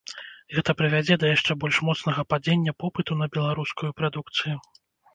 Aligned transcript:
Гэта 0.55 0.73
прывядзе 0.79 1.17
да 1.25 1.29
яшчэ 1.35 1.57
больш 1.65 1.77
моцнага 1.91 2.21
падзення 2.33 2.77
попыту 2.87 3.21
на 3.23 3.31
беларускую 3.39 3.91
прадукцыю. 4.03 4.55